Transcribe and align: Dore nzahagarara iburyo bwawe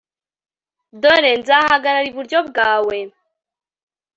Dore 1.01 1.31
nzahagarara 1.39 2.07
iburyo 2.11 2.39
bwawe 2.49 2.97